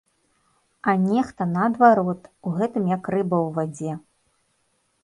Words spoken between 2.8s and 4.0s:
як рыба ў вадзе.